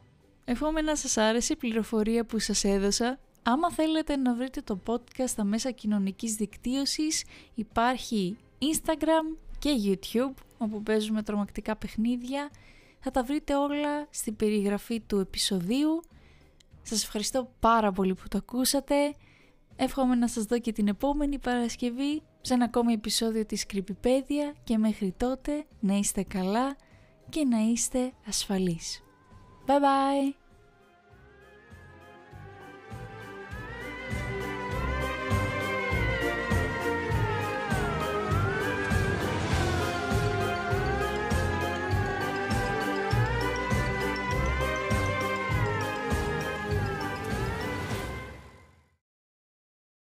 Εύχομαι 0.46 0.82
να 0.82 0.96
σας 0.96 1.18
άρεσε 1.18 1.54
η 1.54 1.56
πληροφορία 1.56 2.26
που 2.26 2.39
σας 2.39 2.63
έδωσα 2.63 3.20
Άμα 3.44 3.72
θέλετε 3.72 4.16
να 4.16 4.36
βρείτε 4.36 4.62
το 4.62 4.80
podcast 4.86 5.28
στα 5.28 5.44
μέσα 5.44 5.72
κοινωνικής 5.72 6.36
δικτύωσης 6.36 7.24
υπάρχει 7.54 8.38
Instagram 8.60 9.38
και 9.60 9.70
YouTube 9.84 10.34
όπου 10.58 10.84
παίζουμε 10.84 11.24
τρομακτικά 11.24 11.76
παιχνίδια. 11.76 12.50
Θα 13.00 13.12
τα 13.12 13.24
βρείτε 13.24 13.56
όλα 13.56 14.08
στην 14.10 14.36
περιγραφή 14.36 15.00
του 15.00 15.20
επεισοδίου. 15.20 16.02
Σας 16.82 17.04
ευχαριστώ 17.04 17.52
πάρα 17.60 17.92
πολύ 17.92 18.14
που 18.14 18.28
το 18.28 18.38
ακούσατε. 18.38 19.16
Εύχομαι 19.76 20.16
να 20.16 20.28
σας 20.28 20.44
δω 20.44 20.60
και 20.60 20.72
την 20.72 20.88
επόμενη 20.88 21.40
Παρασκευή 21.40 22.22
σε 22.42 22.54
ένα 22.54 22.66
ακόμη 22.66 22.94
επεισόδιο 22.94 23.46
της 23.46 23.66
Creepypedia 23.74 24.56
και 24.64 24.78
μέχρι 24.78 25.14
τότε 25.18 25.66
να 25.80 25.94
είστε 25.94 26.24
καλά 26.24 26.76
και 27.30 27.46
να 27.46 27.58
είστε 27.60 28.12
ασφαλείς. 28.28 29.04
Bye 29.66 29.72
bye! 29.72 30.43